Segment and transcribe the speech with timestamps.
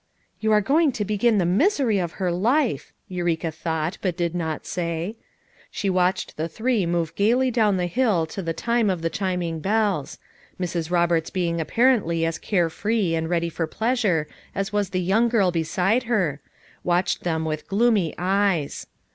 [0.39, 4.65] "You are going to begin the misery of her life!" Eureka thought, but did not
[4.65, 5.15] say.
[5.69, 9.59] She watched the three move gayly down the hill to the time of the chiming
[9.59, 10.17] bells,—
[10.59, 10.89] Mrs.
[10.89, 14.99] Roberts be ing apparently as care free and ready for pleas ure as was the
[15.01, 16.41] young girl beside her—
[16.83, 18.87] watched them with gloomy eyes.